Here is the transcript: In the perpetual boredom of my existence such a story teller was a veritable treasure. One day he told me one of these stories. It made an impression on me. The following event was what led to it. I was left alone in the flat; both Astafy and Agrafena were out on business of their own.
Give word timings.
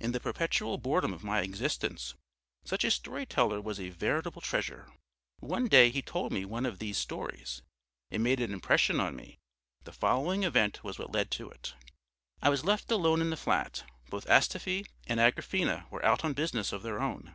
In 0.00 0.12
the 0.12 0.18
perpetual 0.20 0.78
boredom 0.78 1.12
of 1.12 1.22
my 1.22 1.42
existence 1.42 2.14
such 2.64 2.84
a 2.84 2.90
story 2.90 3.26
teller 3.26 3.60
was 3.60 3.78
a 3.78 3.90
veritable 3.90 4.40
treasure. 4.40 4.90
One 5.40 5.66
day 5.68 5.90
he 5.90 6.00
told 6.00 6.32
me 6.32 6.46
one 6.46 6.64
of 6.64 6.78
these 6.78 6.96
stories. 6.96 7.60
It 8.10 8.22
made 8.22 8.40
an 8.40 8.54
impression 8.54 8.98
on 8.98 9.14
me. 9.14 9.36
The 9.84 9.92
following 9.92 10.42
event 10.42 10.82
was 10.82 10.98
what 10.98 11.12
led 11.12 11.30
to 11.32 11.50
it. 11.50 11.74
I 12.40 12.48
was 12.48 12.64
left 12.64 12.90
alone 12.90 13.20
in 13.20 13.28
the 13.28 13.36
flat; 13.36 13.84
both 14.08 14.24
Astafy 14.26 14.86
and 15.06 15.20
Agrafena 15.20 15.84
were 15.90 16.02
out 16.02 16.24
on 16.24 16.32
business 16.32 16.72
of 16.72 16.82
their 16.82 16.98
own. 16.98 17.34